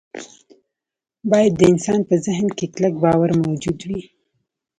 باید 1.31 1.53
د 1.57 1.61
انسان 1.71 1.99
په 2.09 2.15
ذهن 2.25 2.47
کې 2.57 2.65
کلک 2.73 2.93
باور 3.03 3.29
موجود 3.43 3.79
وي 3.87 4.01